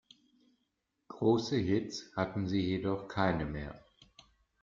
Große 1.09 1.57
Hits 1.57 2.11
hatten 2.15 2.47
sie 2.47 2.59
jedoch 2.65 3.07
keine 3.07 3.45
mehr. 3.45 3.79